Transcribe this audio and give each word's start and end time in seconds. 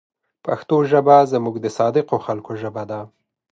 پښتو 0.45 0.75
ژبه 0.91 1.17
زموږ 1.31 1.55
د 1.61 1.67
صادقو 1.77 2.17
خلکو 2.25 2.51
ژبه 2.61 2.83
ده. 2.91 2.99